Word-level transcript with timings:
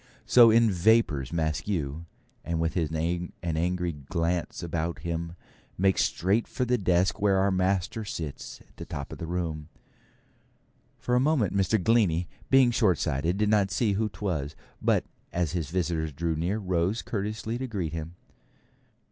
So 0.25 0.49
in 0.49 0.71
vapours 0.71 1.31
Maskew, 1.31 2.05
and 2.43 2.59
with 2.59 2.75
an 2.75 3.27
angry 3.43 3.91
glance 3.91 4.63
about 4.63 4.97
him 5.01 5.35
makes 5.77 6.05
straight 6.05 6.47
for 6.47 6.65
the 6.65 6.79
desk 6.79 7.21
where 7.21 7.37
our 7.37 7.51
master 7.51 8.03
sits 8.03 8.61
at 8.61 8.77
the 8.77 8.85
top 8.87 9.11
of 9.11 9.19
the 9.19 9.27
room. 9.27 9.69
For 10.97 11.13
a 11.13 11.19
moment 11.19 11.53
Mr. 11.55 11.77
Glennie, 11.79 12.27
being 12.49 12.71
shortsighted, 12.71 13.37
did 13.37 13.49
not 13.49 13.69
see 13.69 13.93
who 13.93 14.09
'twas; 14.09 14.55
but 14.81 15.05
as 15.31 15.51
his 15.51 15.69
visitor 15.69 16.09
drew 16.09 16.35
near, 16.35 16.57
rose 16.57 17.03
courteously 17.03 17.59
to 17.59 17.67
greet 17.67 17.93
him. 17.93 18.15